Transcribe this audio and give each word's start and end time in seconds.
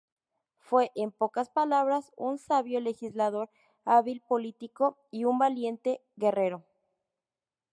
Fue, 0.57 0.89
en 0.95 1.11
pocas 1.11 1.51
palabras, 1.51 2.11
un 2.17 2.39
"sabio 2.39 2.79
legislador, 2.79 3.51
hábil 3.85 4.19
político 4.21 4.97
y 5.11 5.25
un 5.25 5.37
valiente 5.37 6.01
guerrero". 6.15 6.65